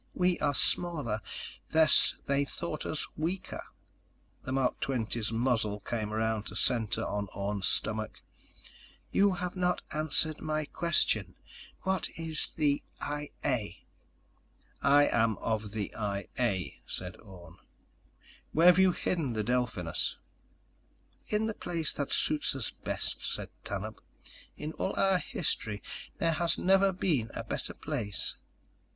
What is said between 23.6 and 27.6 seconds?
Tanub. "In all our history there has never been a